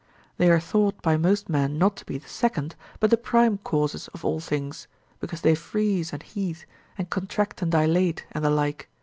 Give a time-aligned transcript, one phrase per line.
[0.37, 4.07] They are thought by most men not to be the second, but the prime causes
[4.15, 4.87] of all things,
[5.19, 6.65] because they freeze and heat,
[6.97, 8.89] and contract and dilate, and the like.